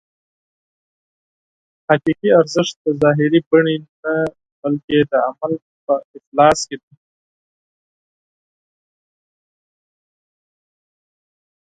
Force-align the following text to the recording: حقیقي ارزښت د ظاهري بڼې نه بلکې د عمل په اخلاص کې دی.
حقیقي 1.87 2.29
ارزښت 2.41 2.75
د 2.83 2.85
ظاهري 3.01 3.39
بڼې 3.49 3.75
نه 4.01 4.13
بلکې 4.61 4.97
د 5.11 5.13
عمل 5.27 5.53
په 5.85 5.93
اخلاص 6.17 6.59
کې 6.67 6.77
دی. 6.81 6.93